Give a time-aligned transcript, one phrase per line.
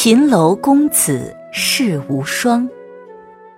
[0.00, 2.68] 秦楼公子世无双，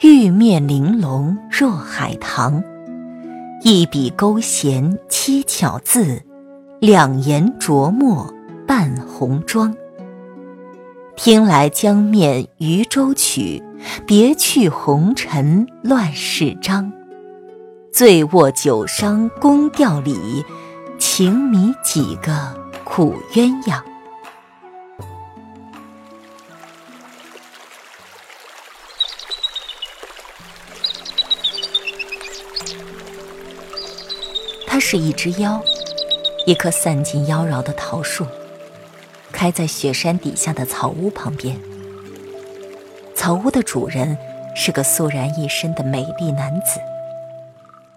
[0.00, 2.64] 玉面玲珑若海棠。
[3.62, 6.22] 一笔勾弦七巧字，
[6.78, 8.26] 两言琢磨
[8.66, 9.76] 半红妆。
[11.14, 13.62] 听来江面渔舟曲，
[14.06, 16.90] 别去红尘乱世章。
[17.92, 20.42] 醉卧酒觞宫调里，
[20.98, 22.32] 情迷几个
[22.82, 23.78] 苦鸳鸯。
[34.80, 35.62] 是一只妖，
[36.46, 38.26] 一棵散尽妖娆的桃树，
[39.30, 41.56] 开在雪山底下的草屋旁边。
[43.14, 44.16] 草屋的主人
[44.56, 46.80] 是个肃然一身的美丽男子。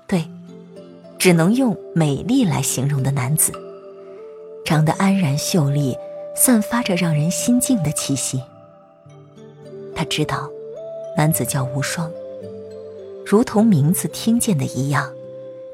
[0.05, 0.27] 对，
[1.17, 3.53] 只能用美丽来形容的男子，
[4.65, 5.97] 长得安然秀丽，
[6.35, 8.43] 散发着让人心静的气息。
[9.95, 10.49] 他知道，
[11.15, 12.12] 男子叫无双，
[13.25, 15.09] 如同名字听见的一样。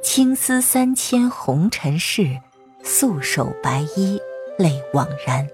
[0.01, 2.39] 青丝三千红尘事，
[2.83, 4.19] 素手白衣
[4.57, 5.47] 泪枉然。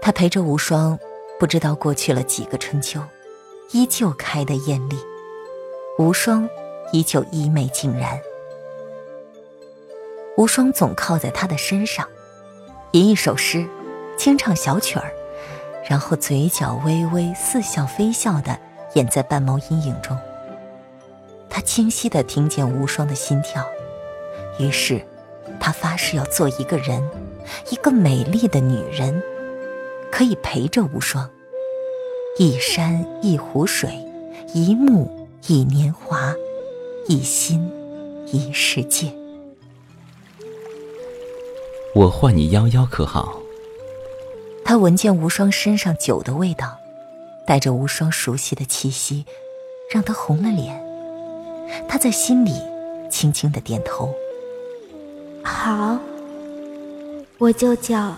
[0.00, 0.98] 他陪着无双，
[1.38, 3.02] 不知道过去了几个春秋，
[3.70, 4.96] 依旧开得艳丽。
[5.98, 6.48] 无双
[6.90, 8.18] 依旧衣袂尽然。
[10.36, 12.08] 无双总靠在他的身上，
[12.92, 13.66] 吟一首诗，
[14.18, 15.12] 轻唱小曲儿，
[15.88, 18.58] 然后嘴角微微似笑非笑的
[18.94, 20.18] 掩在半眸阴影中。
[21.54, 23.64] 他清晰的听见无双的心跳，
[24.58, 25.00] 于是，
[25.60, 27.08] 他发誓要做一个人，
[27.70, 29.22] 一个美丽的女人，
[30.10, 31.30] 可以陪着无双。
[32.40, 33.88] 一山一湖水，
[34.52, 36.34] 一木一年华，
[37.06, 37.70] 一心
[38.32, 39.12] 一世界。
[41.94, 43.38] 我唤你夭夭可好？
[44.64, 46.76] 他闻见无双身上酒的味道，
[47.46, 49.24] 带着无双熟悉的气息，
[49.88, 50.83] 让他红了脸。
[51.88, 52.52] 他在心里
[53.10, 54.14] 轻轻的点头。
[55.42, 55.98] 好，
[57.38, 58.16] 我就叫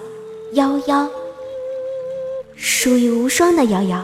[0.54, 1.08] 夭夭，
[2.54, 4.02] 属于无双的夭夭。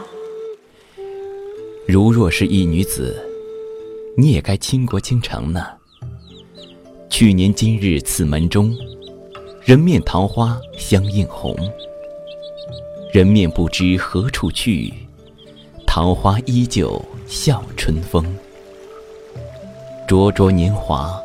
[1.87, 3.15] 如若是一女子，
[4.17, 5.65] 你也该倾国倾城呢。
[7.09, 8.75] 去年今日此门中，
[9.63, 11.55] 人面桃花相映红。
[13.11, 14.91] 人面不知何处去，
[15.85, 18.25] 桃花依旧笑春风。
[20.07, 21.21] 灼灼年华，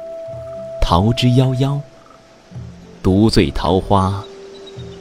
[0.81, 1.81] 桃之夭夭。
[3.03, 4.23] 独醉桃花，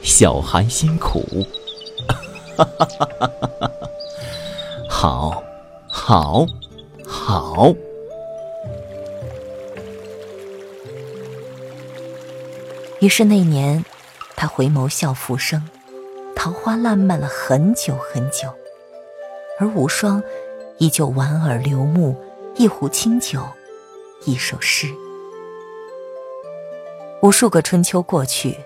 [0.02, 1.24] 晓寒辛苦。
[4.88, 5.42] 好，
[5.86, 6.46] 好，
[7.06, 7.72] 好。
[13.00, 13.84] 于是那年，
[14.36, 15.68] 他回眸笑浮生，
[16.34, 18.48] 桃花烂漫了很久很久，
[19.60, 20.22] 而无双
[20.78, 22.16] 依旧莞尔流目，
[22.56, 23.40] 一壶清酒。
[24.24, 24.88] 一首诗，
[27.22, 28.56] 无数个春秋过去，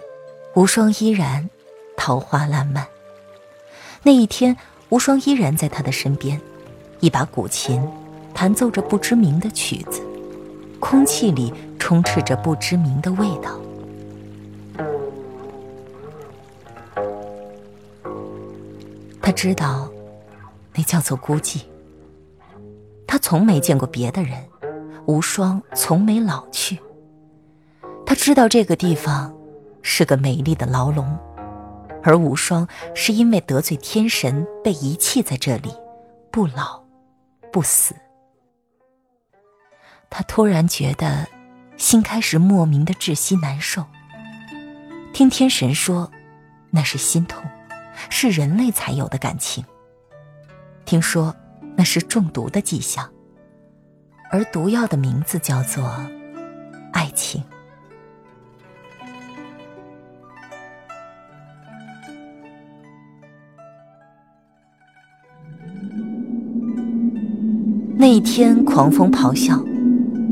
[0.55, 1.49] 无双依然
[1.97, 2.87] 桃花烂漫。
[4.03, 4.57] 那一天，
[4.89, 6.41] 无双依然在他的身边，
[7.01, 7.81] 一把古琴
[8.35, 10.03] 弹奏着不知名的曲子，
[10.81, 13.61] 空气里充斥着不知名的味道。
[19.21, 19.89] 他知道，
[20.75, 21.61] 那叫做孤寂。
[23.07, 24.52] 他从没见过别的人。
[25.07, 26.79] 无双从没老去。
[28.07, 29.35] 他知道这个地方
[29.83, 31.19] 是个美丽的牢笼，
[32.03, 35.73] 而无双是因为得罪天神被遗弃在这里，
[36.31, 36.83] 不老，
[37.51, 37.95] 不死。
[40.11, 41.27] 他突然觉得
[41.77, 43.85] 心开始莫名的窒息难受。
[45.13, 46.11] 听天神说，
[46.71, 47.43] 那是心痛，
[48.09, 49.65] 是人类才有的感情。
[50.85, 51.35] 听说
[51.77, 53.12] 那是中毒的迹象。
[54.33, 55.85] 而毒药的名字叫做
[56.91, 57.43] 爱情。
[67.95, 69.63] 那一天，狂风咆哮，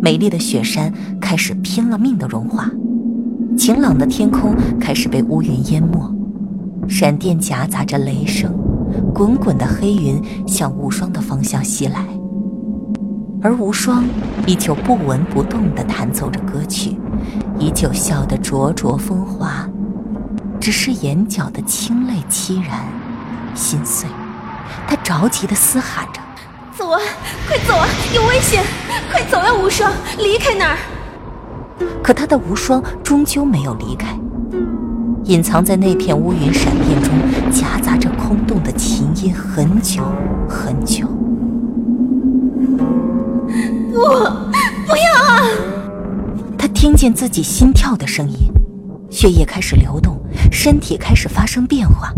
[0.00, 2.70] 美丽的雪山开始拼了命的融化，
[3.54, 6.10] 晴朗的天空开始被乌云淹没，
[6.88, 8.50] 闪电夹杂着雷声，
[9.14, 10.18] 滚滚的黑云
[10.48, 12.02] 向无双的方向袭来。
[13.42, 14.04] 而无双
[14.46, 16.98] 依旧不闻不动地弹奏着歌曲，
[17.58, 19.66] 依旧笑得灼灼风华，
[20.60, 22.80] 只是眼角的清泪凄然，
[23.54, 24.08] 心碎。
[24.86, 26.20] 他着急地嘶喊着
[26.76, 27.00] ：“走啊，
[27.48, 28.62] 快走啊，有危险！
[29.10, 30.76] 快走啊，无双，离开那儿！”
[32.04, 34.14] 可他的无双终究没有离开，
[35.24, 37.14] 隐藏在那片乌云闪电中，
[37.50, 40.02] 夹杂着空洞的琴音，很久
[40.46, 41.06] 很久。
[47.00, 48.52] 见自己心跳的声音，
[49.10, 50.20] 血液开始流动，
[50.52, 52.12] 身体开始发生变化，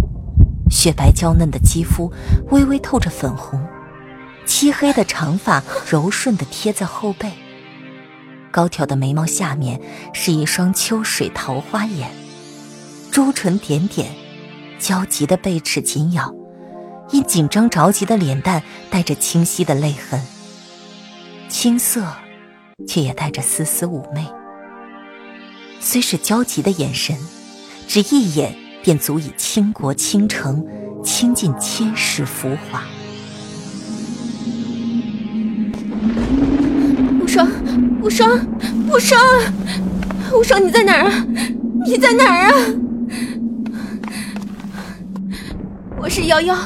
[0.72, 2.12] 雪白娇嫩的肌肤
[2.50, 3.64] 微微透着粉红，
[4.44, 7.30] 漆黑的长发柔顺地贴在后背，
[8.50, 9.80] 高挑的眉毛下面
[10.12, 12.10] 是一双秋水桃花眼。
[13.12, 14.10] 朱唇点点，
[14.80, 16.34] 焦急的贝齿紧咬，
[17.12, 20.20] 因紧张着急的脸蛋带着清晰的泪痕，
[21.48, 22.04] 青涩，
[22.88, 24.26] 却也带着丝丝妩媚。
[25.84, 27.16] 虽是焦急的眼神，
[27.88, 30.64] 只一眼便足以倾国倾城，
[31.04, 32.84] 倾尽千世浮华。
[37.20, 37.48] 无双，
[38.00, 38.38] 无双，
[38.88, 39.20] 无双，
[40.32, 41.26] 无双，你在哪儿啊？
[41.84, 42.54] 你在哪儿啊？
[45.98, 46.56] 我是瑶瑶，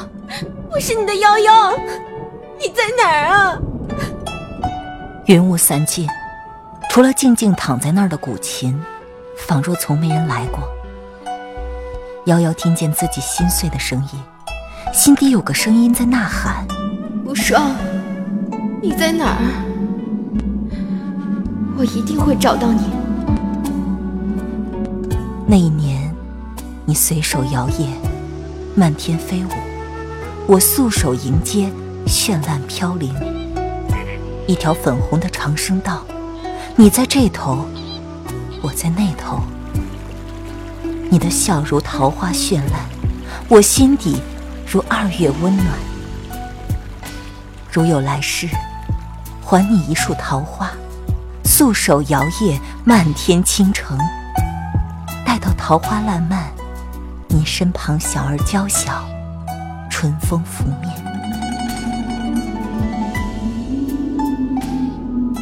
[0.71, 1.75] 我是你的瑶瑶，
[2.59, 3.59] 你在哪儿啊？
[5.25, 6.07] 云雾散尽，
[6.91, 8.79] 除了静静躺在那儿的古琴，
[9.47, 10.67] 仿若从没人来过。
[12.25, 14.19] 瑶瑶听见自己心碎的声音，
[14.93, 16.67] 心底有个声音在呐喊
[17.23, 17.73] ：“无双，
[18.81, 19.39] 你在哪儿？
[21.77, 22.81] 我一定会找到你。”
[25.47, 26.13] 那一年，
[26.85, 27.87] 你随手摇曳。
[28.75, 29.49] 漫天飞舞，
[30.45, 31.71] 我素手迎接，
[32.05, 33.15] 绚烂飘零。
[34.45, 36.03] 一条粉红的长生道，
[36.75, 37.65] 你在这头，
[38.67, 39.39] 我在那头。
[41.09, 42.81] 你的笑如桃花绚烂，
[43.47, 44.21] 我心底
[44.69, 45.67] 如二月温暖。
[47.71, 48.49] 如有来世，
[49.41, 50.69] 还你一束桃花，
[51.45, 53.97] 素手摇曳漫天倾城。
[55.25, 56.45] 待到桃花烂漫。
[57.29, 59.05] 你身旁小儿娇小，
[59.89, 60.93] 春风拂面。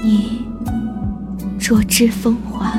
[0.04, 0.48] 你
[1.60, 2.72] 若知风华。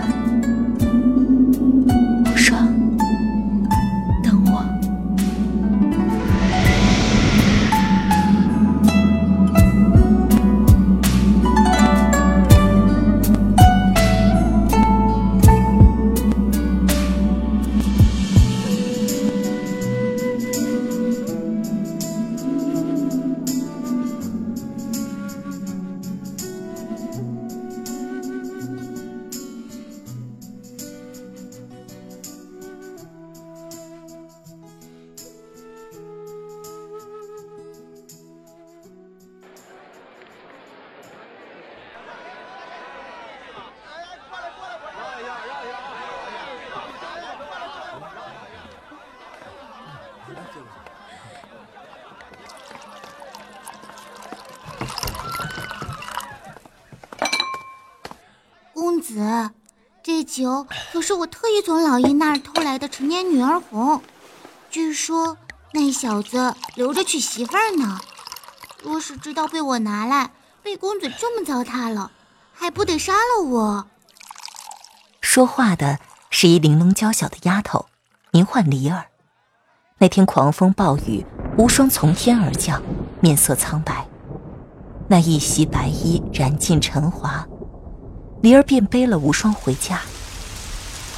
[60.27, 64.03] 酒可是我特意从老爷那儿偷来的陈年女儿红，
[64.69, 65.39] 据说
[65.73, 68.01] 那小子留着娶媳妇儿呢。
[68.83, 70.33] 若是知道被我拿来，
[70.63, 72.11] 被公子这么糟蹋了，
[72.53, 73.87] 还不得杀了我？
[75.21, 75.99] 说话的
[76.31, 77.87] 是一玲珑娇小的丫头，
[78.31, 79.07] 名唤梨儿。
[79.99, 81.25] 那天狂风暴雨，
[81.57, 82.83] 无双从天而降，
[83.21, 84.07] 面色苍白，
[85.09, 87.47] 那一袭白衣染尽尘华。
[88.43, 90.01] 梨儿便背了无双回家。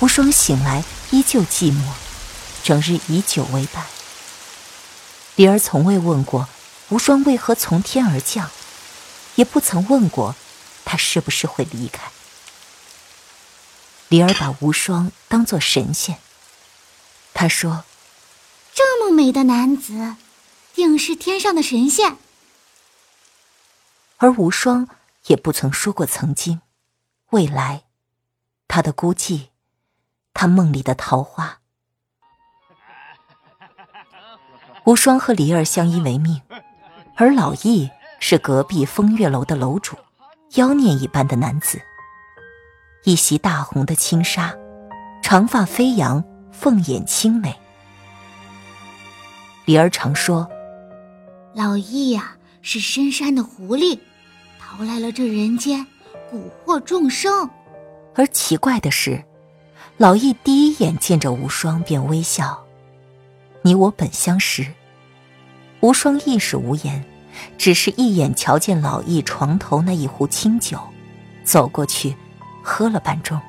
[0.00, 1.93] 无双醒来依旧寂寞，
[2.62, 3.85] 整日以酒为伴。
[5.35, 6.49] 梨儿从未问过
[6.90, 8.50] 无双为何从天而降，
[9.35, 10.37] 也不曾问过
[10.85, 12.11] 他是不是会离开。
[14.09, 16.19] 梨儿把无双当作神仙。
[17.35, 17.85] 他说
[18.75, 20.17] ：“这么美的男子，
[20.75, 22.17] 定是天上的神仙。”
[24.19, 24.88] 而无双
[25.26, 26.61] 也不曾说过曾经。
[27.31, 27.85] 未来，
[28.67, 29.49] 他的孤寂，
[30.40, 31.59] 他梦里的桃花。
[34.85, 36.40] 无双和梨儿相依为命，
[37.16, 37.90] 而老易
[38.21, 39.97] 是隔壁风月楼的楼主，
[40.54, 41.83] 妖孽一般的男子。
[43.02, 44.54] 一袭大红的轻纱，
[45.25, 47.52] 长发飞扬，凤眼清美。
[49.64, 50.49] 梨儿常说，
[51.52, 53.99] 老易呀是深山的狐狸，
[54.61, 55.85] 逃来了这人间。
[56.30, 57.50] 蛊惑众生，
[58.14, 59.25] 而奇怪的是，
[59.99, 62.64] 老易第一眼见着无双便微笑。
[63.62, 64.64] 你我本相识，
[65.81, 67.05] 无双亦是无言，
[67.59, 70.78] 只是一眼瞧见老易床头那一壶清酒，
[71.43, 72.14] 走过去，
[72.62, 73.40] 喝了半盅。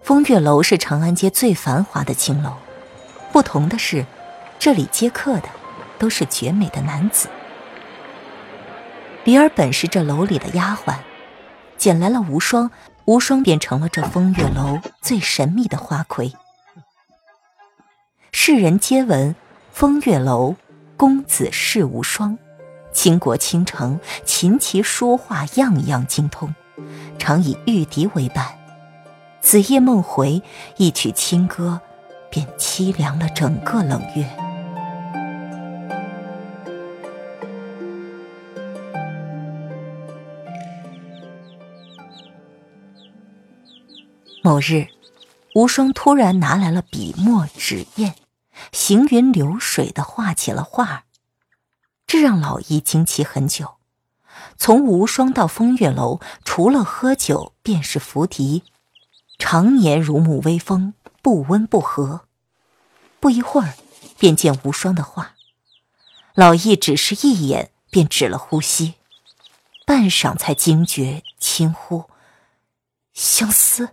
[0.00, 2.52] 风月楼是长安街最繁华的青楼，
[3.32, 4.06] 不同的是，
[4.60, 5.48] 这里接客的
[5.98, 7.28] 都是绝美的男子。
[9.24, 10.98] 李儿本是这楼里的丫鬟，
[11.78, 12.70] 捡来了无双，
[13.06, 16.30] 无双便成了这风月楼最神秘的花魁。
[18.32, 19.34] 世人皆闻
[19.72, 20.56] 风月楼
[20.98, 22.36] 公子世无双，
[22.92, 26.54] 倾国倾城，琴棋书画样样精通，
[27.18, 28.46] 常以玉笛为伴。
[29.40, 30.42] 子夜梦回，
[30.76, 31.80] 一曲清歌，
[32.28, 34.43] 便凄凉了整个冷月。
[44.46, 44.88] 某日，
[45.54, 48.14] 无双突然拿来了笔墨纸砚，
[48.72, 51.04] 行云流水的画起了画，
[52.06, 53.76] 这让老易惊奇很久。
[54.58, 58.64] 从无双到风月楼，除了喝酒，便是拂笛。
[59.38, 62.26] 常年如沐微风，不温不和。
[63.20, 63.72] 不一会儿，
[64.18, 65.36] 便见无双的画。
[66.34, 68.96] 老易只是一眼，便止了呼吸，
[69.86, 72.10] 半晌才惊觉，轻呼
[73.14, 73.88] ：“相思。”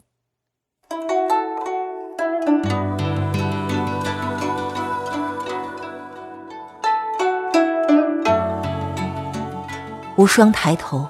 [10.17, 11.07] 无双抬头，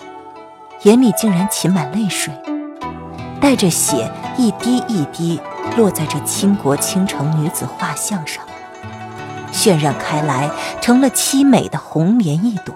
[0.83, 2.33] 眼里竟然噙满泪水。
[3.41, 5.41] 带着血一滴一滴
[5.75, 8.45] 落在这倾国倾城女子画像上，
[9.51, 12.73] 渲染开来，成了凄美的红莲一朵。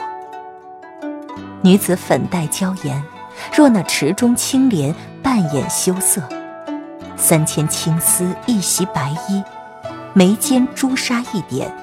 [1.62, 3.02] 女子粉黛娇颜，
[3.56, 4.94] 若那池中青莲，
[5.24, 6.22] 半掩羞涩。
[7.18, 9.44] 三千青丝一袭白衣，
[10.14, 11.74] 眉间朱砂一点，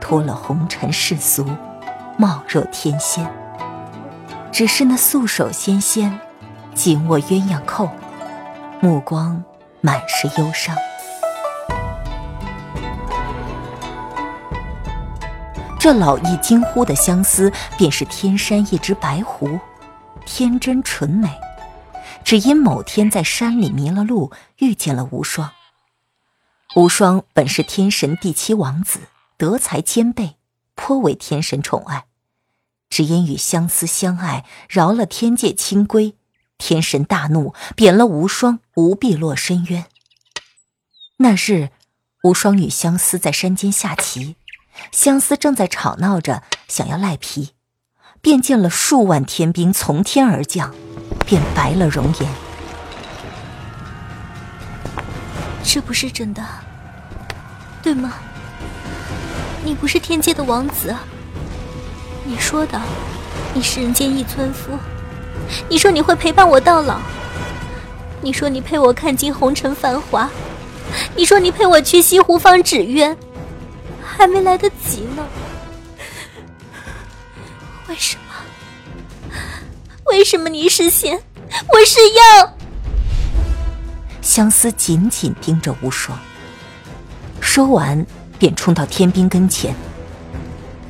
[0.00, 1.46] 脱了红尘世俗，
[2.18, 3.26] 貌若天仙。
[4.52, 6.18] 只是那素手纤纤，
[6.74, 7.88] 紧握鸳鸯扣。
[8.80, 9.42] 目光
[9.80, 10.74] 满是忧伤，
[15.78, 19.58] 这老易惊呼的相思，便是天山一只白狐，
[20.24, 21.30] 天真纯美。
[22.24, 25.52] 只因某天在山里迷了路，遇见了无双。
[26.76, 29.00] 无双本是天神第七王子，
[29.36, 30.36] 德才兼备，
[30.74, 32.04] 颇为天神宠爱。
[32.88, 36.14] 只因与相思相爱，饶了天界清规。
[36.58, 39.86] 天神大怒，贬了无双，无必落深渊。
[41.16, 41.70] 那日，
[42.22, 44.36] 无双与相思在山间下棋，
[44.92, 47.50] 相思正在吵闹着想要赖皮，
[48.20, 50.74] 便见了数万天兵从天而降，
[51.30, 52.28] 便白了容颜。
[55.62, 56.42] 这不是真的，
[57.80, 58.14] 对吗？
[59.62, 60.92] 你不是天界的王子，
[62.24, 62.80] 你说的，
[63.54, 64.76] 你是人间一村夫。
[65.68, 66.98] 你说你会陪伴我到老，
[68.20, 70.28] 你说你陪我看尽红尘繁华，
[71.14, 73.16] 你说你陪我去西湖方纸鸢，
[74.02, 75.24] 还没来得及呢。
[77.86, 78.29] 为什么？
[80.10, 81.16] 为什么你是仙，
[81.68, 82.54] 我是妖？
[84.20, 86.18] 相思紧紧盯着无双，
[87.40, 88.04] 说完
[88.36, 89.72] 便冲到天兵跟前。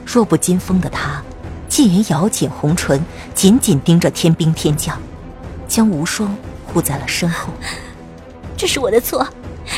[0.07, 1.23] 弱不禁风的他。
[1.69, 3.01] 竟然咬紧红唇，
[3.33, 4.99] 紧紧盯着天兵天将，
[5.69, 6.35] 将无双
[6.67, 7.53] 护在了身后。
[8.57, 9.25] 这是我的错，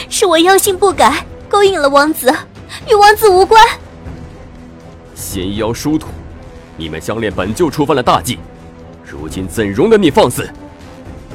[0.08, 2.32] 是我妖性不改，勾引了王子，
[2.88, 3.62] 与王子无关。
[5.14, 6.08] 仙妖殊途，
[6.76, 8.38] 你们相恋本就触犯了大忌，
[9.12, 10.50] 如今怎容得你放肆？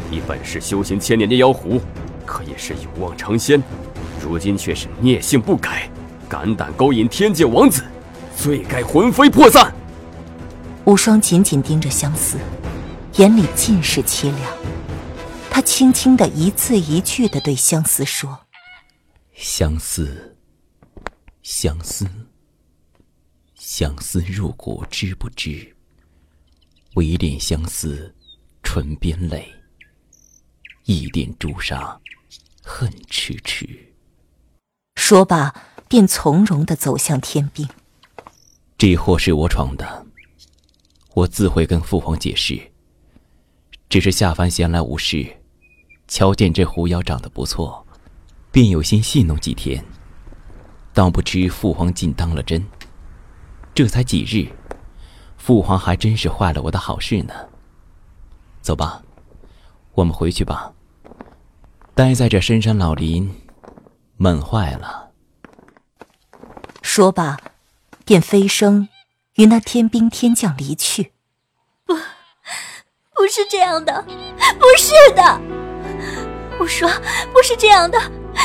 [0.09, 1.79] 你本是修行千年的妖狐，
[2.25, 3.61] 可也是有望成仙，
[4.19, 5.87] 如今却是孽性不改，
[6.27, 7.83] 胆敢勾引天界王子，
[8.35, 9.71] 罪该魂飞魄散。
[10.85, 12.39] 无双紧紧盯着相思，
[13.17, 14.41] 眼里尽是凄凉。
[15.51, 18.39] 他轻轻的一字一句的对相思说
[19.37, 20.35] ：“相思，
[21.43, 22.07] 相思，
[23.53, 25.76] 相思入骨，知不知？
[26.97, 28.11] 唯恋相思，
[28.63, 29.47] 唇边泪，
[30.85, 31.95] 一点朱砂，
[32.63, 33.93] 恨迟迟。”
[34.97, 35.53] 说罢，
[35.87, 37.69] 便从容的走向天兵。
[38.79, 40.07] 这祸是我闯的。
[41.13, 42.59] 我自会跟父皇解释。
[43.89, 45.37] 只是下凡闲来无事，
[46.07, 47.85] 瞧见这狐妖长得不错，
[48.51, 49.85] 便有心戏弄几天。
[50.95, 52.65] 当不知父皇竟当了真。
[53.75, 54.51] 这才几日，
[55.47, 57.33] 父皇还真是坏了我的好事呢。
[58.61, 59.01] 走吧，
[59.93, 60.73] 我们回去吧。
[61.95, 63.33] 待在这深山老林，
[64.17, 65.11] 闷坏了。
[66.81, 67.37] 说罢，
[68.03, 68.89] 便飞升。
[69.35, 71.13] 与那天兵天将离去，
[71.85, 74.03] 不，不是这样的，
[74.59, 75.41] 不是的。
[76.59, 76.89] 我说，
[77.31, 77.97] 不是这样的，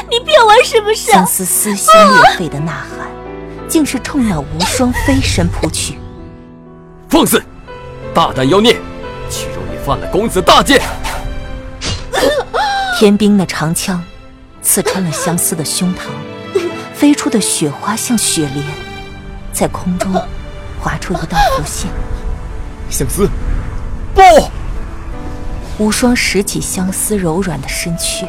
[0.08, 1.10] 你骗我是不是？
[1.10, 3.10] 相思撕心裂肺的呐喊，
[3.68, 5.98] 竟是冲那无双飞身扑去。
[7.12, 7.42] 放肆！
[8.14, 8.72] 大胆妖孽，
[9.28, 10.80] 岂容你犯了公子大戒！
[12.98, 14.02] 天兵的长枪
[14.62, 16.08] 刺穿了相思的胸膛，
[16.94, 18.66] 飞出的雪花像雪莲，
[19.52, 20.10] 在空中
[20.80, 21.90] 划出一道弧线。
[22.88, 23.28] 相思，
[24.14, 24.22] 不！
[25.76, 28.24] 无双拾起相思柔软的身躯，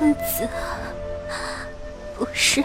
[0.00, 0.48] 公子，
[2.18, 2.64] 不是，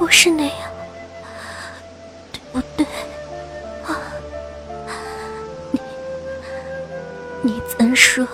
[0.00, 0.70] 不是那样，
[2.32, 2.86] 对不对？
[3.84, 4.00] 啊，
[5.72, 5.80] 你，
[7.42, 8.26] 你曾说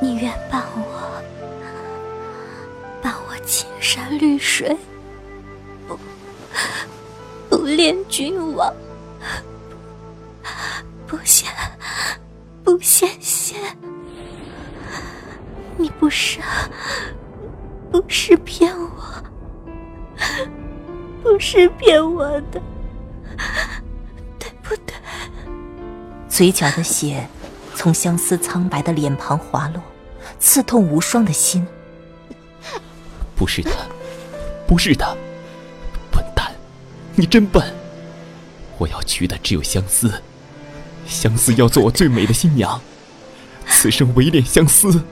[0.00, 1.22] 你愿伴我，
[3.02, 4.74] 伴我青山绿水。
[5.86, 5.98] 不
[7.50, 8.74] 不恋君王，
[11.06, 11.44] 不羡
[12.64, 13.60] 不羡仙，
[15.76, 16.40] 你不是
[17.92, 19.22] 不是骗我，
[21.22, 22.62] 不是骗我的，
[24.38, 24.94] 对不对？
[26.28, 27.28] 嘴角的血
[27.74, 29.82] 从相思苍白的脸庞滑落，
[30.38, 31.66] 刺痛无双的心。
[33.34, 33.70] 不是的，
[34.66, 35.16] 不是的。
[36.10, 36.50] 笨蛋
[37.14, 37.62] 你真笨！
[38.78, 40.22] 我要娶的只有相思，
[41.06, 42.80] 相思要做我最美的新娘，
[43.66, 45.02] 此生唯恋相思。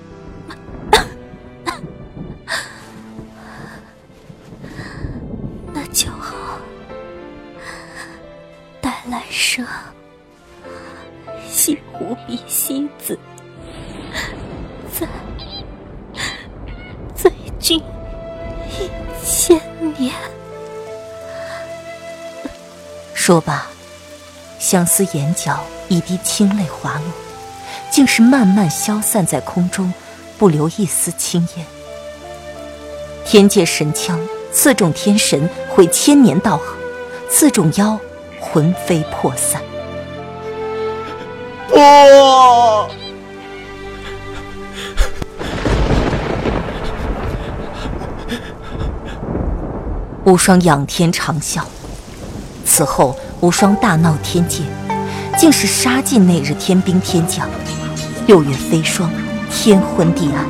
[24.75, 27.05] 相思眼角一滴清泪滑落，
[27.93, 29.95] 竟是慢慢消散在空中，
[30.37, 31.65] 不留一丝青烟。
[33.25, 34.19] 天界神枪
[34.51, 36.67] 刺中天神，毁千年道行；
[37.31, 37.97] 刺中妖，
[38.41, 39.63] 魂飞魄散。
[41.69, 41.79] 不！
[50.25, 51.63] 无双仰天长啸。
[52.67, 54.63] 此后，无双大闹天界，
[55.37, 57.47] 竟是杀尽那日天兵天将。
[58.27, 59.11] 六月飞霜，
[59.51, 60.49] 天昏地暗，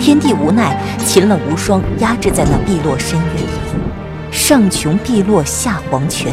[0.00, 0.74] 天帝无奈，
[1.04, 3.44] 擒了无双，压制在那碧落深渊。
[4.30, 6.32] 上穷碧落下黄泉，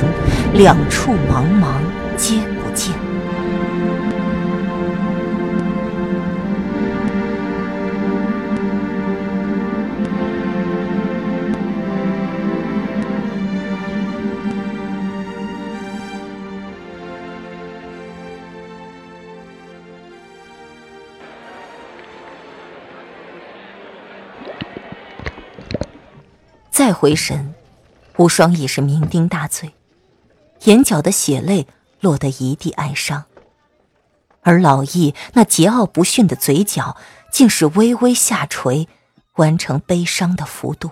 [0.54, 1.74] 两处茫茫
[2.16, 2.36] 皆
[26.90, 27.54] 再回神，
[28.18, 29.76] 无双已是酩酊大醉，
[30.64, 31.68] 眼角的血泪
[32.00, 33.26] 落得一地哀伤，
[34.42, 36.98] 而老易那桀骜不驯的嘴角
[37.32, 38.88] 竟是微微下垂，
[39.36, 40.90] 完成悲伤的幅度。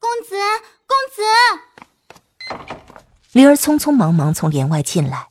[0.00, 0.34] 公子，
[0.88, 1.22] 公子！
[3.30, 5.28] 灵儿匆匆忙忙从帘外进来，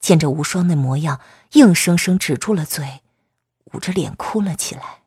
[0.00, 1.20] 见着无双那模样，
[1.52, 3.02] 硬生生止住了嘴，
[3.72, 5.02] 捂着脸哭了起来。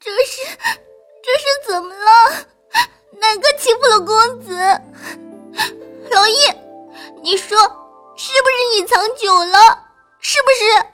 [0.00, 0.85] 这是。
[1.26, 2.46] 这是怎么了？
[3.20, 4.54] 哪个欺负了公子？
[6.12, 6.36] 老易，
[7.20, 7.58] 你说
[8.16, 9.58] 是不是你藏酒了？
[10.20, 10.86] 是不是？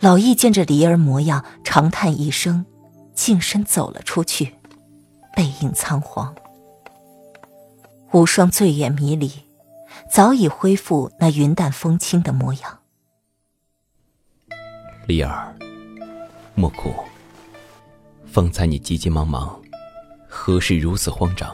[0.00, 2.66] 老易见着梨儿模样，长叹一声，
[3.14, 4.56] 净身走了出去，
[5.36, 6.34] 背影仓皇。
[8.10, 9.30] 无双醉眼迷离，
[10.10, 12.80] 早已恢复那云淡风轻的模样。
[15.06, 15.54] 梨儿，
[16.56, 16.92] 莫哭。
[18.34, 19.62] 方才你急急忙忙，
[20.28, 21.48] 何事如此慌张？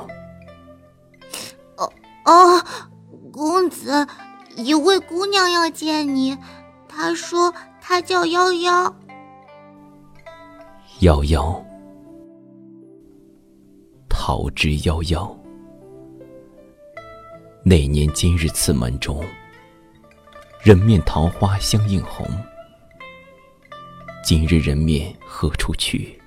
[1.77, 1.93] 哦
[2.25, 2.65] 哦，
[3.31, 4.07] 公子，
[4.57, 6.35] 一位姑娘要见你，
[6.89, 8.91] 她说她叫夭夭。
[11.01, 11.63] 夭夭，
[14.09, 15.37] 桃之夭夭。
[17.63, 19.23] 那年今日此门中，
[20.63, 22.27] 人面桃花相映红。
[24.25, 26.19] 今日人面何处去？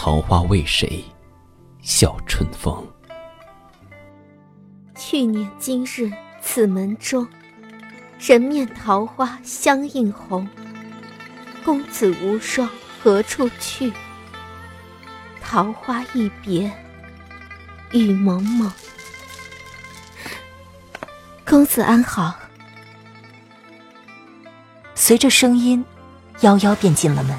[0.00, 1.04] 桃花为谁
[1.82, 2.86] 笑春风？
[4.94, 6.08] 去年今日
[6.40, 7.26] 此门中，
[8.16, 10.48] 人面桃花相映红。
[11.64, 12.70] 公子无双
[13.02, 13.92] 何处去？
[15.42, 16.72] 桃花一别，
[17.90, 18.72] 雨蒙蒙。
[21.44, 22.38] 公子安好。
[24.94, 25.84] 随着声音，
[26.42, 27.36] 夭夭便进了门，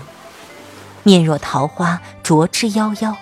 [1.04, 3.16] 面若桃花，灼之夭夭。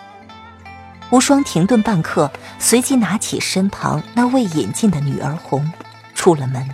[1.10, 5.72] 无双停顿半刻，随即拿起身旁那未引进的女儿红，
[6.14, 6.68] 出了门。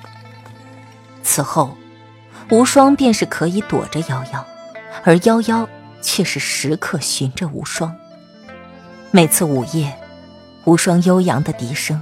[1.22, 1.78] 此后，
[2.50, 4.44] 无双便是可以躲着夭夭，
[5.04, 5.68] 而夭夭
[6.02, 7.96] 却是时刻寻着无双。
[9.12, 9.96] 每次午夜，
[10.66, 12.02] 无双悠扬的笛声，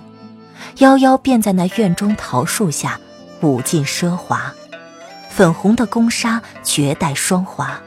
[0.78, 2.98] 夭夭便在那院中桃树下
[3.42, 4.54] 舞尽奢华，
[5.30, 7.78] 粉红的宫纱绝代霜华。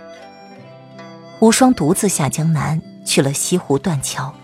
[1.44, 2.80] 无双独自下江南。
[3.04, 4.34] 去了西湖断桥，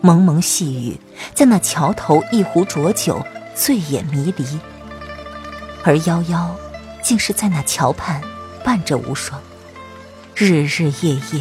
[0.00, 1.00] 蒙蒙细雨，
[1.32, 4.44] 在那桥头一壶浊酒，醉眼迷离。
[5.84, 6.48] 而夭夭，
[7.00, 8.20] 竟是在那桥畔
[8.64, 9.40] 伴着无双，
[10.34, 11.40] 日日夜夜，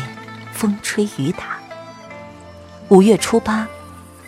[0.54, 1.58] 风吹雨打。
[2.90, 3.68] 五月初八，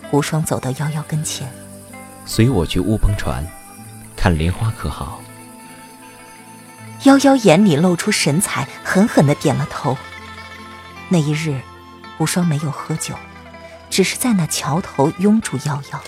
[0.10, 1.48] 无双走到夭夭跟前，
[2.26, 3.46] 随我去乌篷船，
[4.18, 5.22] 看莲花可好？
[7.04, 9.96] 夭夭眼里露出神采，狠狠的点了头。
[11.16, 11.62] 那一日。
[12.18, 13.14] 无双没有喝酒，
[13.90, 16.00] 只是在那桥头拥住夭夭。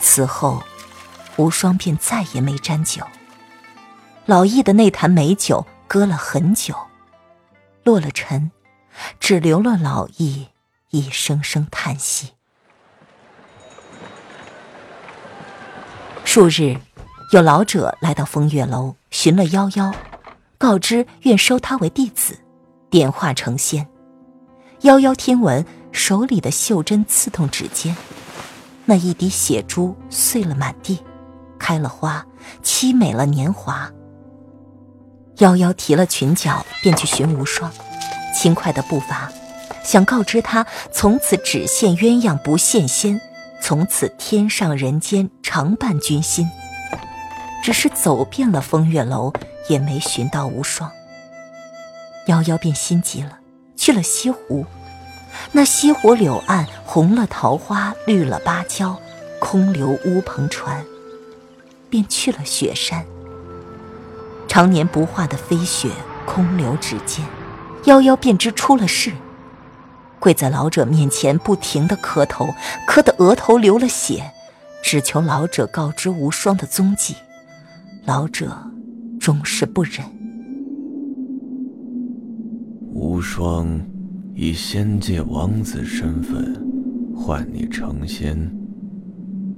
[0.00, 0.62] 此后，
[1.36, 3.06] 无双便再也没沾酒。
[4.24, 6.74] 老易的那坛美酒搁了很久，
[7.84, 8.50] 落了尘，
[9.20, 10.48] 只留了老易
[10.90, 12.32] 一声声叹息。
[16.24, 16.78] 数日，
[17.32, 19.94] 有老者来到风月楼，寻了夭夭，
[20.56, 22.38] 告知愿收他为弟子，
[22.90, 23.86] 点化成仙。
[24.82, 27.96] 夭夭听闻，手里的袖针刺痛指尖，
[28.84, 31.00] 那一滴血珠碎了满地，
[31.58, 32.24] 开了花，
[32.62, 33.90] 凄美了年华。
[35.38, 37.70] 夭夭提了裙角，便去寻无双，
[38.34, 39.30] 轻快的步伐，
[39.84, 43.20] 想告知他从此只羡鸳鸯不羡仙，
[43.60, 46.48] 从此天上人间常伴君心。
[47.62, 49.32] 只是走遍了风月楼，
[49.68, 50.90] 也没寻到无双。
[52.28, 53.40] 夭夭便心急了。
[53.76, 54.66] 去了西湖，
[55.52, 58.98] 那西湖柳岸红了桃花，绿了芭蕉，
[59.40, 60.84] 空留乌篷船，
[61.88, 63.04] 便去了雪山。
[64.48, 65.90] 常年不化的飞雪
[66.26, 67.24] 空留指尖，
[67.84, 69.12] 夭夭便知出了事，
[70.18, 72.48] 跪在老者面前，不停的磕头，
[72.86, 74.32] 磕得额头流了血，
[74.82, 77.14] 只求老者告知无双的踪迹。
[78.04, 78.58] 老者
[79.20, 80.17] 终是不忍。
[82.98, 83.80] 无双
[84.34, 86.52] 以仙界王子身份
[87.14, 88.36] 唤你成仙。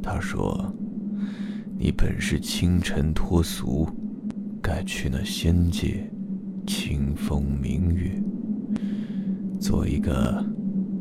[0.03, 0.70] 他说
[1.79, 3.88] ：“你本是清尘脱俗，
[4.61, 6.12] 该去那仙界
[6.66, 8.22] 清风明月，
[9.59, 10.44] 做一个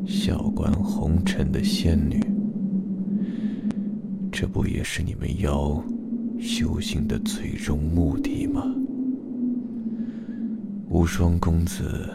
[0.06, 2.24] 笑观红尘的仙女。
[4.32, 5.84] 这不也是你们妖
[6.38, 8.64] 修行的最终目的吗？”
[10.88, 12.08] 无双公子。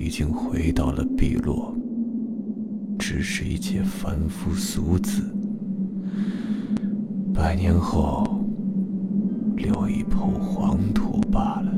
[0.00, 1.76] 已经回到了碧落，
[2.98, 5.22] 只是一介凡夫俗子，
[7.34, 8.42] 百年后
[9.56, 11.70] 留一抔黄土罢了。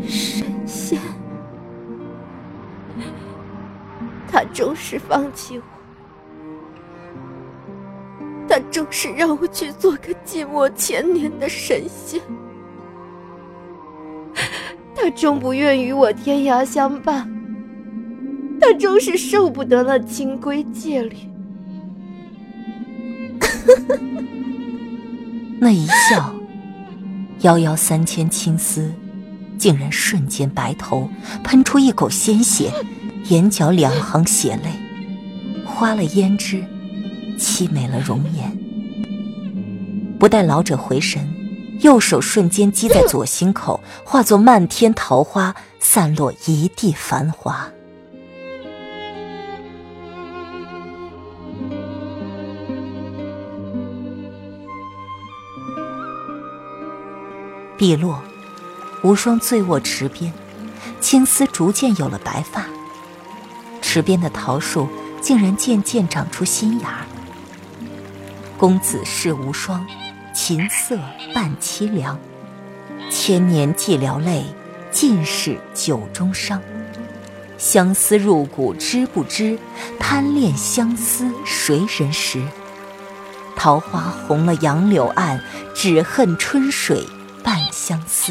[0.00, 0.98] 神仙，
[4.26, 5.64] 他终是放弃我。
[8.76, 12.20] 终是让我去做个寂寞千年的神仙，
[14.94, 17.26] 他终不愿与我天涯相伴，
[18.60, 21.16] 他终是受不得那清规戒律。
[25.58, 26.34] 那一笑，
[27.40, 28.92] 夭夭三千青丝，
[29.56, 31.08] 竟然瞬间白头，
[31.42, 32.70] 喷出一口鲜血，
[33.30, 34.68] 眼角两行血泪，
[35.64, 36.62] 花了胭脂。
[37.38, 38.58] 凄美了容颜，
[40.18, 41.28] 不待老者回神，
[41.80, 47.68] 右手瞬间击在左心口， 化作漫天桃花，散落一地繁华。
[57.76, 58.22] 碧落，
[59.02, 60.32] 无双醉卧池边，
[60.98, 62.64] 青丝逐渐有了白发，
[63.82, 64.88] 池边的桃树
[65.20, 67.06] 竟然渐渐长出新芽。
[68.56, 69.86] 公子世无双，
[70.36, 70.98] 琴瑟
[71.34, 72.20] 伴凄凉。
[73.10, 74.44] 千年寂寥泪，
[74.90, 76.60] 尽是酒中伤。
[77.56, 79.58] 相思入骨知不知？
[79.98, 82.42] 贪恋相思谁人识？
[83.56, 85.40] 桃花红了杨柳岸，
[85.74, 87.02] 只恨春水
[87.42, 88.30] 伴相思。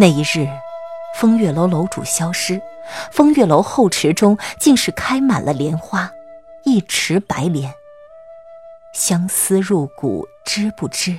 [0.00, 0.48] 那一日，
[1.14, 2.62] 风月楼楼主消失，
[3.12, 6.10] 风月楼后池中竟是开满了莲花，
[6.64, 7.70] 一池白莲。
[8.94, 11.18] 相思入骨，知不知？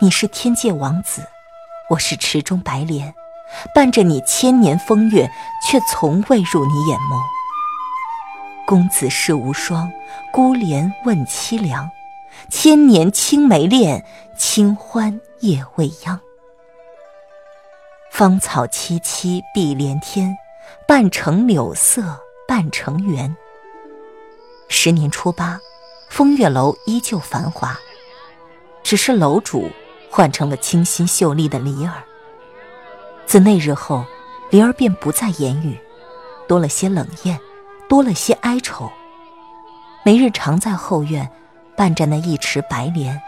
[0.00, 1.26] 你是天界王子，
[1.90, 3.14] 我是池中白莲，
[3.74, 5.30] 伴着你千年风月，
[5.68, 7.20] 却从未入你眼眸。
[8.64, 9.92] 公子世无双，
[10.32, 11.90] 孤怜问凄凉，
[12.48, 14.02] 千年青梅恋，
[14.38, 16.18] 清欢夜未央。
[18.12, 20.36] 芳草萋萋碧连天，
[20.86, 23.34] 半城柳色半城圆。
[24.68, 25.58] 十年初八，
[26.10, 27.74] 风月楼依旧繁华，
[28.82, 29.70] 只是楼主
[30.10, 32.04] 换成了清新秀丽的梨儿。
[33.24, 34.04] 自那日后，
[34.50, 35.80] 梨儿便不再言语，
[36.46, 37.40] 多了些冷艳，
[37.88, 38.92] 多了些哀愁。
[40.04, 41.26] 每日常在后院，
[41.74, 43.18] 伴着那一池白莲，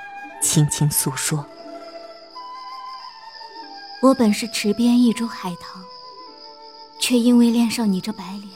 [0.43, 1.43] 轻轻诉说。
[4.05, 5.83] 我本是池边一株海棠，
[7.01, 8.51] 却因为恋上你这白莲，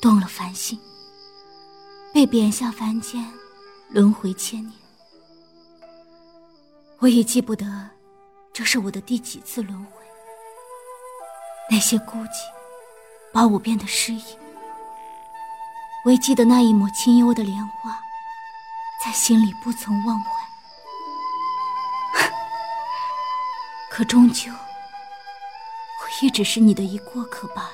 [0.00, 0.80] 动了凡心，
[2.10, 3.22] 被贬下凡间，
[3.90, 4.72] 轮回千年。
[7.00, 7.66] 我已记不得
[8.50, 9.92] 这是我的第几次轮回。
[11.70, 12.40] 那些孤寂，
[13.30, 14.24] 把我变得失忆，
[16.06, 18.00] 唯记得那一抹清幽的莲花，
[19.04, 20.30] 在心里不曾忘怀。
[23.90, 24.50] 可终究，
[26.22, 27.72] 也只是你的一过客罢了。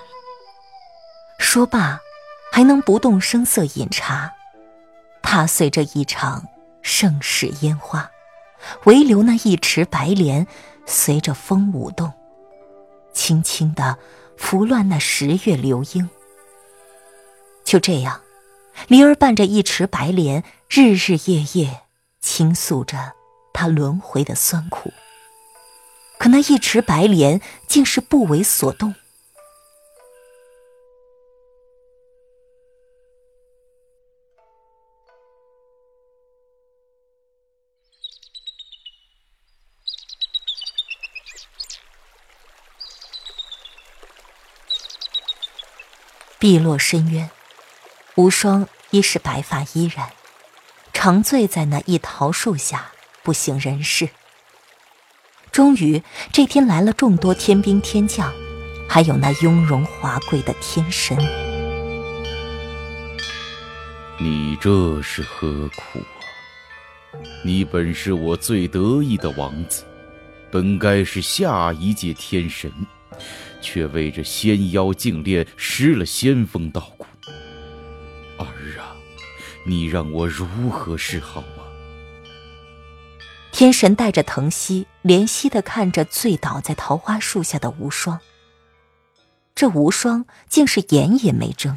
[1.39, 2.01] 说罢，
[2.51, 4.33] 还能不动声色饮茶，
[5.23, 6.45] 踏碎这一场
[6.83, 8.11] 盛世烟花，
[8.85, 10.47] 唯留那一池白莲
[10.87, 12.13] 随着风舞动，
[13.13, 13.97] 轻轻地
[14.37, 16.09] 拂乱那十月流莺。
[17.65, 18.21] 就这样，
[18.89, 21.83] 梨儿伴着一池白莲，日日夜夜
[22.21, 23.13] 倾诉着
[23.53, 24.91] 他轮回的酸苦。
[26.19, 28.95] 可那一池白莲竟是不为所动。
[46.41, 47.31] 碧落深渊，
[48.15, 50.13] 无双已是白发依然，
[50.93, 54.09] 长醉在那一桃树下，不省人事。
[55.53, 58.33] 终于，这天来了众多天兵天将，
[58.89, 61.17] 还有那雍容华贵的天神。
[64.21, 67.19] 你这是何苦啊？
[67.45, 69.85] 你本是我最得意的王子，
[70.51, 72.71] 本该是下一届天神，
[73.61, 77.07] 却为这仙妖竞恋失了仙风道骨。
[78.39, 78.47] 儿
[78.79, 78.95] 啊，
[79.65, 81.43] 你让我如何是好？
[83.59, 88.21] 天神带着疼惜，怜惜的看着醉倒在桃花树下的无双。
[89.53, 91.77] 这无双竟是眼也没睁，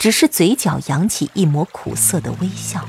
[0.00, 2.88] 只是嘴角扬起一抹苦涩的微笑。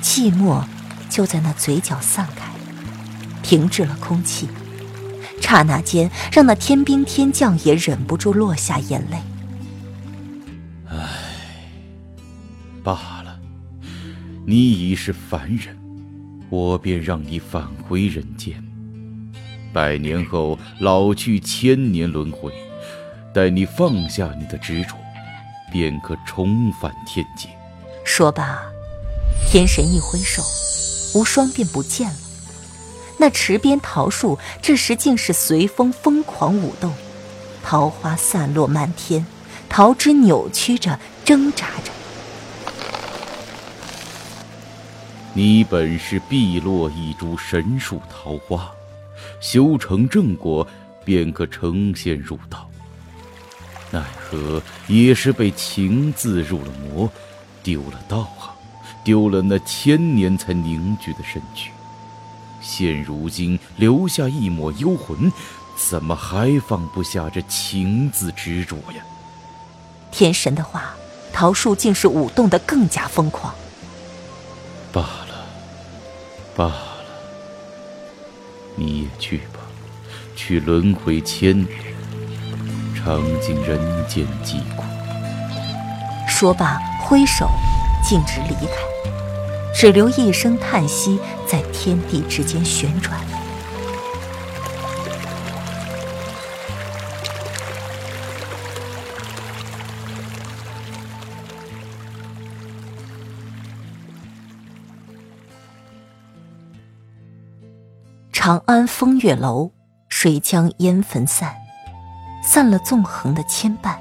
[0.00, 0.64] 寂寞
[1.10, 2.50] 就在那嘴角散开，
[3.42, 4.48] 停滞了空气。
[5.38, 9.18] 刹那间，让那天兵天将也忍不住落下眼泪。
[10.88, 10.96] 唉，
[12.82, 13.38] 罢了，
[14.46, 15.81] 你已是凡人。
[16.52, 18.62] 我便让你返回人间，
[19.72, 22.52] 百年后老去千年轮回，
[23.32, 24.94] 待你放下你的执着，
[25.72, 27.48] 便可重返天界。
[28.04, 28.60] 说罢，
[29.50, 30.42] 天神一挥手，
[31.14, 32.16] 无双便不见了。
[33.18, 36.92] 那池边桃树这时竟是随风疯狂舞动，
[37.64, 39.24] 桃花散落漫天，
[39.70, 41.90] 桃枝扭曲着，挣扎着。
[45.34, 48.70] 你本是碧落一株神树桃花，
[49.40, 50.66] 修成正果，
[51.06, 52.68] 便可成仙入道。
[53.90, 57.10] 奈何也是被情字入了魔，
[57.62, 58.54] 丢了道行，
[59.02, 61.70] 丢了那千年才凝聚的身躯。
[62.60, 65.32] 现如今留下一抹幽魂，
[65.76, 69.02] 怎么还放不下这情字执着呀？
[70.10, 70.94] 天神的话，
[71.32, 73.54] 桃树竟是舞动得更加疯狂。
[74.92, 75.21] 罢。
[76.54, 76.74] 罢了，
[78.76, 79.60] 你也去吧，
[80.36, 81.68] 去轮回千年，
[82.94, 84.84] 尝尽人间疾苦。
[86.28, 87.48] 说罢，挥手，
[88.02, 88.74] 径直离开，
[89.74, 93.18] 只留一声叹息在天地之间旋转。
[108.52, 109.70] 长安风月楼，
[110.10, 111.56] 水将烟焚散，
[112.44, 113.96] 散了纵横的牵绊。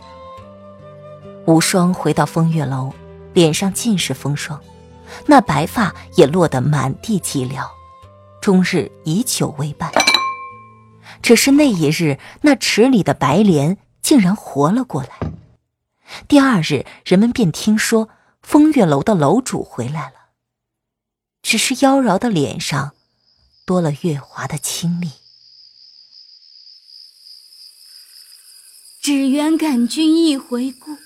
[1.47, 2.91] 无双回到风月楼，
[3.31, 4.61] 脸上尽是风霜，
[5.25, 7.65] 那白发也落得满地寂寥，
[8.41, 9.89] 终日以酒为伴。
[11.21, 15.11] 只是那一日，那池里的白莲竟然活了过来。
[16.27, 18.09] 第二日，人们便听说
[18.41, 20.15] 风月楼的楼主回来了，
[21.41, 22.91] 只是妖娆的脸上。
[23.71, 25.09] 多了月华的清丽，
[29.01, 30.97] 只缘感君一回顾，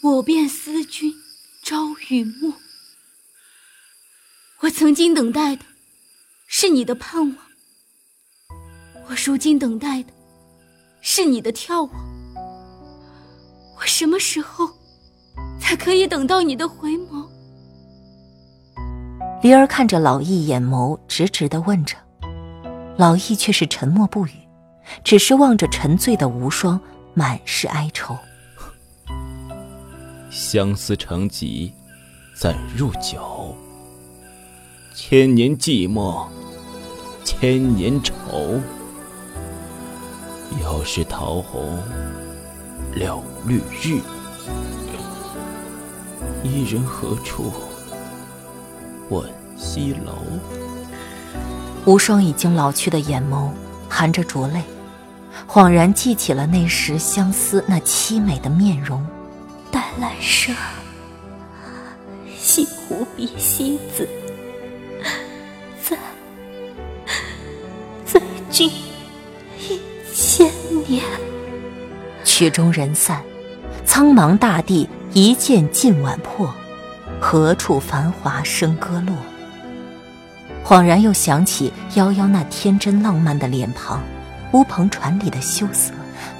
[0.00, 1.12] 我便思君
[1.64, 2.54] 朝与暮。
[4.60, 5.64] 我曾经等待的，
[6.46, 7.36] 是你的盼望；
[9.08, 10.12] 我如今等待的，
[11.00, 11.92] 是你的眺望。
[13.76, 14.70] 我什么时候
[15.60, 17.28] 才可以等到你的回眸？
[19.42, 21.96] 梨儿看着老易，眼眸直直的问着，
[22.98, 24.32] 老易却是沉默不语，
[25.02, 26.78] 只是望着沉醉的无双，
[27.14, 28.14] 满是哀愁。
[30.28, 31.72] 相思成疾，
[32.34, 33.56] 怎入酒？
[34.94, 36.26] 千年寂寞，
[37.24, 38.60] 千年愁。
[40.60, 41.78] 又是桃红，
[42.94, 44.02] 柳绿日，
[46.42, 47.50] 伊人何处？
[49.10, 49.22] 问
[49.56, 50.14] 西楼，
[51.84, 53.50] 无双已经老去的眼眸
[53.88, 54.62] 含着浊泪，
[55.46, 59.04] 恍然记起了那时相思那凄美的面容。
[59.70, 60.52] 黛蓝舍，
[62.38, 64.08] 西湖比西子，
[65.82, 65.96] 在
[68.06, 68.20] 在
[68.50, 68.70] 君
[69.58, 69.80] 一
[70.14, 70.50] 千
[70.88, 71.04] 年。
[72.24, 73.22] 曲终人散，
[73.84, 76.52] 苍茫大地一剑尽晚破。
[77.20, 79.14] 何处繁华笙歌落？
[80.64, 84.00] 恍然又想起夭夭那天真浪漫的脸庞，
[84.52, 85.92] 乌篷船里的羞涩，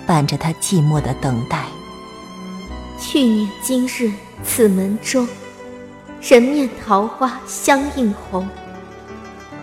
[0.06, 1.66] 伴着他寂寞的等待。
[2.98, 4.10] 去年今日
[4.42, 5.28] 此门中，
[6.22, 8.48] 人面桃花相映红。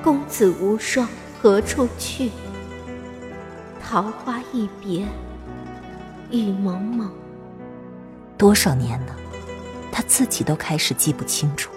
[0.03, 1.08] 公子无双
[1.41, 2.30] 何处去？
[3.84, 5.06] 桃花一别
[6.30, 7.12] 雨蒙蒙。
[8.38, 9.15] 多少年了？
[9.98, 11.72] 他自己都开始记不清楚，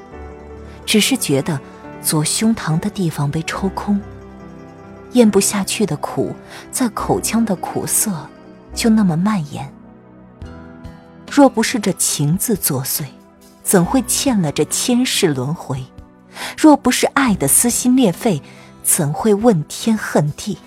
[0.85, 1.59] 只是觉得
[2.03, 3.99] 左胸膛的地方被抽空，
[5.13, 6.37] 咽不下去的苦
[6.71, 8.29] 在口腔的苦涩
[8.75, 9.73] 就那么蔓延。
[11.31, 13.07] 若不是这情字作祟，
[13.63, 15.83] 怎会欠了这千世轮回？
[16.59, 18.43] 若不是爱的撕心裂肺，
[18.83, 20.59] 怎会问天恨地？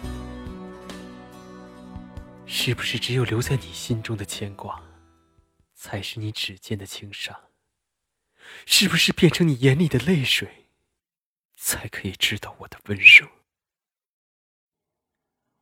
[2.47, 4.81] 是不是只有留在你心中的牵挂？
[5.83, 7.41] 才是你指尖的轻纱，
[8.65, 10.69] 是不是变成你眼里的泪水，
[11.57, 13.27] 才可以知道我的温柔？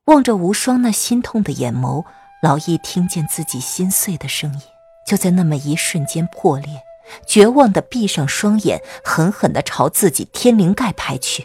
[0.05, 2.05] 望着无双那心痛的眼眸，
[2.43, 4.61] 老易听见自己心碎的声音，
[5.07, 6.83] 就在那么一瞬间破裂，
[7.25, 11.43] 绝望的闭上双眼，狠狠的朝自己天灵盖拍去。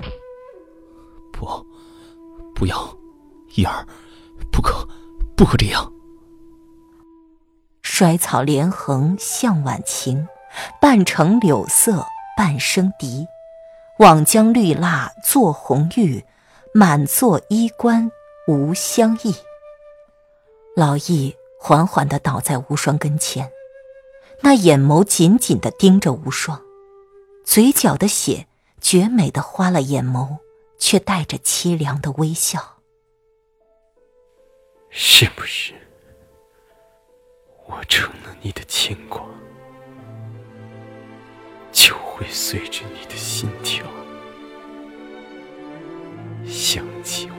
[1.32, 1.66] 不，
[2.54, 2.94] 不要，
[3.54, 3.88] 一儿，
[4.52, 4.86] 不可，
[5.34, 5.95] 不可这样。
[7.98, 10.28] 衰草连横向晚晴，
[10.82, 12.04] 半城柳色
[12.36, 13.26] 半生笛。
[13.98, 16.22] 望江绿蜡作红玉，
[16.74, 18.12] 满座衣冠
[18.46, 19.34] 无相忆。
[20.76, 23.50] 老易缓缓地倒在无双跟前，
[24.42, 26.60] 那眼眸紧紧地盯着无双，
[27.46, 28.46] 嘴角的血
[28.78, 30.36] 绝美的花了眼眸，
[30.78, 32.76] 却带着凄凉的微笑。
[34.90, 35.72] 是不是？
[37.66, 39.22] 我成了你的牵挂，
[41.72, 43.84] 就会随着你的心跳
[46.46, 47.36] 想起我。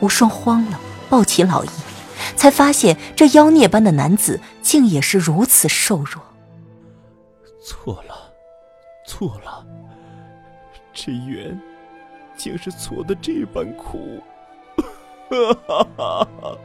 [0.00, 1.68] 无双慌了，抱起老易，
[2.36, 6.22] 才发现这妖孽般的男子竟也是如此瘦弱。
[7.62, 8.32] 错了，
[9.06, 9.64] 错了，
[10.92, 11.58] 这缘
[12.36, 14.20] 竟是错的这般苦。
[15.30, 16.58] 哈哈哈哈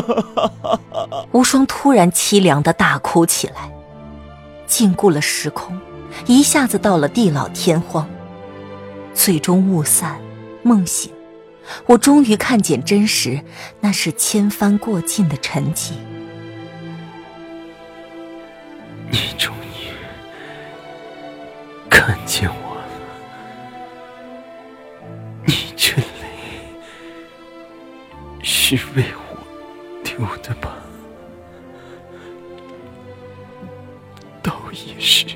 [1.32, 3.70] 无双突然凄凉的大哭起来，
[4.66, 5.78] 禁锢了时空，
[6.26, 8.08] 一下子到了地老天荒。
[9.14, 10.18] 最终雾散，
[10.62, 11.12] 梦醒，
[11.86, 13.42] 我终于看见真实，
[13.80, 15.92] 那是千帆过尽的沉寂。
[19.10, 19.92] 你终于
[21.90, 22.84] 看见我了，
[25.44, 26.02] 你这泪
[28.42, 29.21] 是为我
[30.18, 30.76] 有的吧？
[34.42, 35.26] 倒也是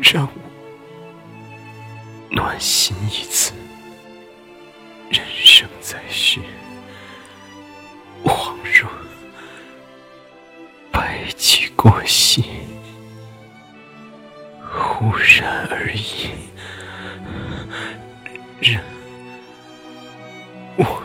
[0.00, 0.30] 让我
[2.30, 3.52] 暖心一次。
[5.10, 6.40] 人生在世，
[8.24, 8.88] 恍若
[10.90, 12.44] 白驹过隙，
[14.70, 16.30] 忽然而已。
[18.60, 18.82] 人
[20.76, 21.03] 我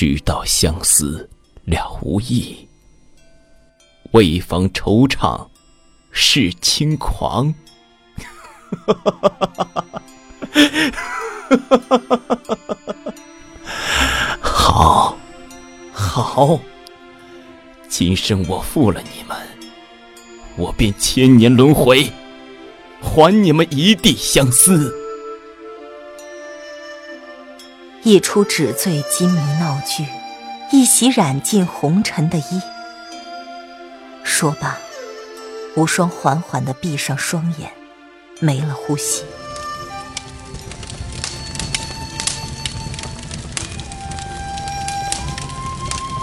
[0.00, 1.28] 知道相思
[1.64, 2.68] 了无益，
[4.12, 5.48] 为防惆怅
[6.12, 7.52] 是轻狂。
[14.40, 15.18] 好，
[15.92, 16.60] 好，
[17.88, 19.36] 今生我负了你们，
[20.56, 22.08] 我便千年轮回，
[23.02, 24.94] 还你们一地相思。
[28.08, 30.06] 一出纸醉金迷闹剧，
[30.72, 32.62] 一袭染尽红尘的衣。
[34.24, 34.78] 说罢，
[35.76, 37.70] 无双缓缓地闭上双眼，
[38.40, 39.24] 没了呼吸。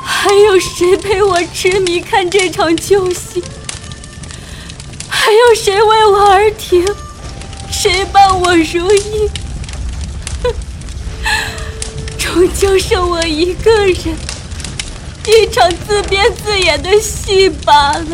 [0.04, 3.44] 还有谁陪我痴迷看这场旧戏？
[5.08, 6.84] 还有谁为我而停？
[7.72, 9.30] 谁伴我如一？
[12.36, 14.18] 终究剩我一个人，
[15.26, 18.06] 一场自编自演的戏罢了。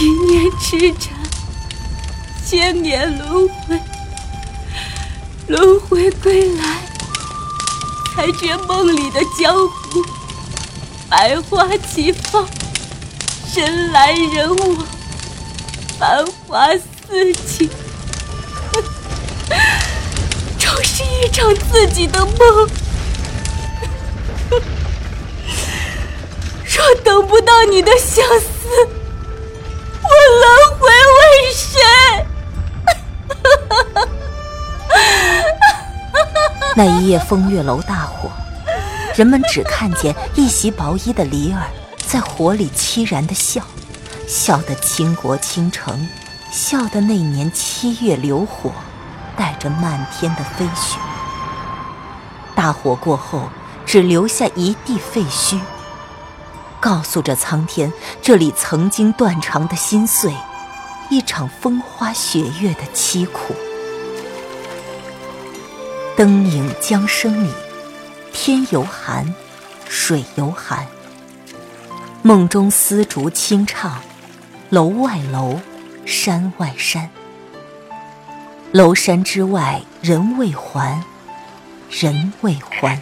[0.00, 1.12] 一念痴缠，
[2.42, 3.78] 千年轮回，
[5.48, 6.78] 轮回归来。
[8.16, 10.02] 才觉梦里的江湖，
[11.10, 12.48] 百花齐放，
[13.54, 14.86] 人来人往，
[15.98, 17.68] 繁华似锦，
[21.22, 22.68] 一场自己的梦。
[26.64, 28.46] 若等不到你的相思，
[30.02, 30.08] 我
[30.40, 31.78] 轮回为谁？
[36.74, 38.30] 那一夜风月楼大火，
[39.14, 41.64] 人们只看见一袭薄衣的离儿
[42.06, 43.60] 在火里凄然的笑，
[44.26, 46.08] 笑得倾国倾城，
[46.50, 48.72] 笑得那年七月流火，
[49.36, 50.96] 带着漫天的飞雪。
[52.60, 53.48] 大火过后，
[53.86, 55.58] 只留下一地废墟，
[56.78, 57.90] 告诉着苍天，
[58.20, 60.34] 这里曾经断肠的心碎，
[61.08, 63.54] 一场风花雪月的凄苦。
[66.14, 67.50] 灯影江声里，
[68.30, 69.34] 天犹寒，
[69.88, 70.86] 水犹寒。
[72.20, 74.02] 梦中丝竹轻唱，
[74.68, 75.58] 楼外楼，
[76.04, 77.08] 山外山。
[78.72, 81.02] 楼山之外人未还，
[81.90, 83.00] 人未还。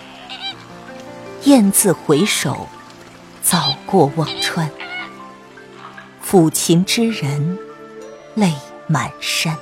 [1.45, 2.67] 雁字回首，
[3.43, 4.71] 早过忘川。
[6.27, 7.59] 抚琴之人
[8.35, 8.53] 泪
[8.87, 9.57] 满衫。